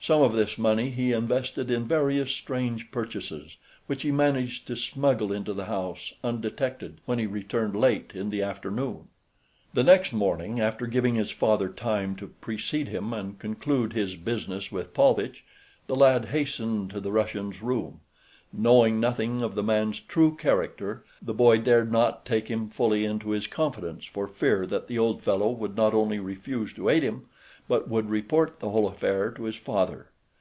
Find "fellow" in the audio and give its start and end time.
25.24-25.50